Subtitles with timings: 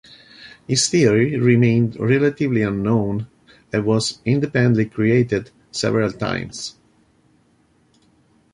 [0.67, 3.27] His theory remained relatively unknown
[3.71, 6.75] and was independently created several times.